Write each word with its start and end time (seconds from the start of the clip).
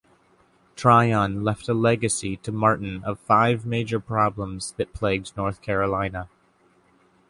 Tryon 0.75 1.43
left 1.43 1.69
a 1.69 1.75
legacy 1.75 2.35
to 2.37 2.51
Martin 2.51 3.03
of 3.03 3.19
five 3.19 3.67
major 3.67 3.99
problems 3.99 4.71
that 4.77 4.93
plagued 4.93 5.37
North 5.37 5.61
Carolina. 5.61 6.27